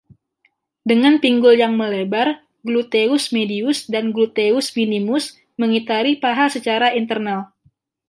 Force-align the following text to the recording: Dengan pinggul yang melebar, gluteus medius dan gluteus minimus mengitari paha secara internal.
Dengan 0.89 1.13
pinggul 1.23 1.55
yang 1.63 1.73
melebar, 1.81 2.27
gluteus 2.67 3.23
medius 3.35 3.79
dan 3.93 4.05
gluteus 4.15 4.65
minimus 4.77 5.25
mengitari 5.61 6.13
paha 6.23 6.45
secara 6.55 6.87
internal. 7.01 7.39